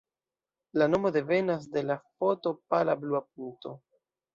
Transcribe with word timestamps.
La 0.83 0.87
nomo 0.93 1.11
devenas 1.19 1.69
de 1.77 1.85
la 1.93 2.01
foto 2.09 2.59
Pala 2.75 3.01
Blua 3.05 3.27
Punkto. 3.33 3.81